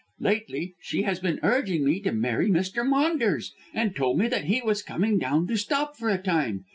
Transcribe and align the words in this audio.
Lately 0.19 0.73
she 0.81 1.03
has 1.03 1.19
been 1.19 1.39
urging 1.43 1.85
me 1.85 1.99
to 1.99 2.11
marry 2.11 2.49
Mr. 2.49 2.83
Maunders, 2.83 3.53
and 3.71 3.95
told 3.95 4.17
me 4.17 4.27
that 4.29 4.45
he 4.45 4.59
was 4.59 4.81
coming 4.81 5.19
down 5.19 5.45
to 5.45 5.55
stop 5.55 5.95
for 5.95 6.09
a 6.09 6.17
time. 6.17 6.65